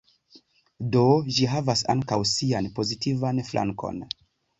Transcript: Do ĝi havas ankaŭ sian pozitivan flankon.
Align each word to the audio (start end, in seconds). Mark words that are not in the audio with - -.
Do 0.95 1.01
ĝi 1.35 1.45
havas 1.51 1.83
ankaŭ 1.95 2.17
sian 2.31 2.71
pozitivan 2.79 3.43
flankon. 3.51 4.01